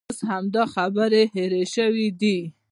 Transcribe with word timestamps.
اوس 0.09 0.19
همدا 0.31 0.63
خبرې 0.75 1.21
هېرې 1.33 1.63
شوې 1.75 2.07
دي. 2.19 2.37